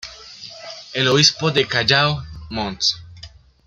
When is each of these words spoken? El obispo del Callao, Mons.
El 0.93 1.07
obispo 1.07 1.51
del 1.51 1.67
Callao, 1.67 2.25
Mons. 2.49 2.95